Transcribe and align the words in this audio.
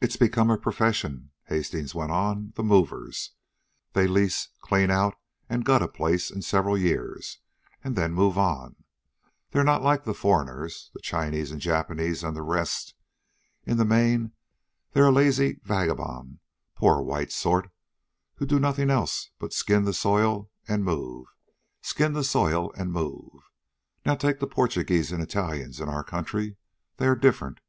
"It's 0.00 0.16
become 0.16 0.50
a 0.50 0.58
profession," 0.58 1.30
Hastings 1.44 1.94
went 1.94 2.10
on. 2.10 2.52
"The 2.56 2.64
'movers.' 2.64 3.30
They 3.92 4.08
lease, 4.08 4.48
clean 4.60 4.90
out 4.90 5.14
and 5.48 5.64
gut 5.64 5.82
a 5.84 5.86
place 5.86 6.32
in 6.32 6.42
several 6.42 6.76
years, 6.76 7.38
and 7.84 7.94
then 7.94 8.12
move 8.12 8.36
on. 8.38 8.74
They're 9.52 9.62
not 9.62 9.84
like 9.84 10.02
the 10.02 10.14
foreigners, 10.14 10.90
the 10.94 11.00
Chinese, 11.00 11.52
and 11.52 11.60
Japanese, 11.60 12.24
and 12.24 12.36
the 12.36 12.42
rest. 12.42 12.94
In 13.64 13.76
the 13.76 13.84
main 13.84 14.32
they're 14.94 15.06
a 15.06 15.12
lazy, 15.12 15.60
vagabond, 15.62 16.40
poor 16.74 17.00
white 17.00 17.30
sort, 17.30 17.70
who 18.38 18.46
do 18.46 18.58
nothing 18.58 18.90
else 18.90 19.30
but 19.38 19.52
skin 19.52 19.84
the 19.84 19.94
soil 19.94 20.50
and 20.66 20.82
move, 20.84 21.28
skin 21.82 22.14
the 22.14 22.24
soil 22.24 22.72
and 22.76 22.90
move. 22.92 23.48
Now 24.04 24.16
take 24.16 24.40
the 24.40 24.48
Portuguese 24.48 25.12
and 25.12 25.22
Italians 25.22 25.80
in 25.80 25.88
our 25.88 26.02
country. 26.02 26.56
They 26.96 27.06
are 27.06 27.14
different. 27.14 27.60